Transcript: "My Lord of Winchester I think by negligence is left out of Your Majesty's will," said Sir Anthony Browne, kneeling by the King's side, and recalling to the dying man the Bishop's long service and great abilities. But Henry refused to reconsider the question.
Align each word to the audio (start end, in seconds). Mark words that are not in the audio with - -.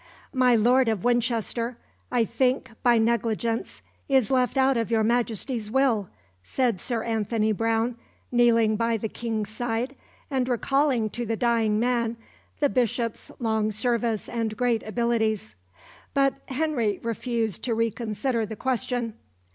"My 0.33 0.55
Lord 0.55 0.89
of 0.89 1.03
Winchester 1.03 1.77
I 2.11 2.25
think 2.25 2.71
by 2.81 2.97
negligence 2.97 3.83
is 4.09 4.31
left 4.31 4.57
out 4.57 4.75
of 4.75 4.89
Your 4.89 5.03
Majesty's 5.03 5.69
will," 5.69 6.09
said 6.43 6.79
Sir 6.79 7.03
Anthony 7.03 7.51
Browne, 7.51 7.97
kneeling 8.31 8.75
by 8.77 8.97
the 8.97 9.07
King's 9.07 9.49
side, 9.49 9.95
and 10.31 10.49
recalling 10.49 11.11
to 11.11 11.23
the 11.23 11.37
dying 11.37 11.79
man 11.79 12.17
the 12.59 12.67
Bishop's 12.69 13.29
long 13.37 13.71
service 13.71 14.27
and 14.27 14.57
great 14.57 14.81
abilities. 14.87 15.53
But 16.15 16.33
Henry 16.47 16.99
refused 17.03 17.61
to 17.65 17.75
reconsider 17.75 18.43
the 18.43 18.55
question. 18.55 19.13